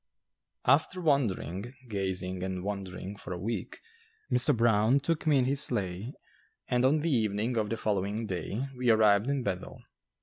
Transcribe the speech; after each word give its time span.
After 0.65 0.99
wandering, 0.99 1.75
gazing 1.87 2.41
and 2.41 2.63
wondering, 2.63 3.17
for 3.17 3.33
a 3.33 3.37
week, 3.39 3.81
Mr. 4.31 4.57
Brown 4.57 4.99
took 4.99 5.27
me 5.27 5.37
in 5.37 5.45
his 5.45 5.61
sleigh 5.61 6.13
and 6.67 6.83
on 6.83 7.01
the 7.01 7.11
evening 7.11 7.55
of 7.55 7.69
the 7.69 7.77
following 7.77 8.25
day 8.25 8.65
we 8.75 8.89
arrived 8.89 9.29
in 9.29 9.43
Bethel. 9.43 9.83